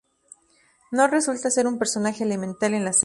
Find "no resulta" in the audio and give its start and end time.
0.91-1.51